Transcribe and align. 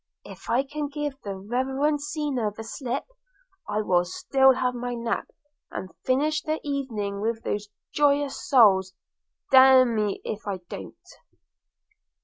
if 0.25 0.49
I 0.49 0.63
can 0.63 0.87
give 0.87 1.21
the 1.21 1.35
reverend 1.35 2.01
senior 2.01 2.49
the 2.49 2.63
slip, 2.63 3.05
I 3.69 3.83
will 3.83 4.03
still 4.03 4.53
have 4.53 4.73
my 4.73 4.95
nap, 4.95 5.27
and 5.69 5.93
finish 6.05 6.41
the 6.41 6.59
evening 6.63 7.21
with 7.21 7.43
those 7.43 7.67
joyous 7.93 8.41
souls; 8.43 8.93
d– 9.51 9.83
me 9.85 10.19
if 10.25 10.47
I 10.47 10.57
don't!' 10.69 10.97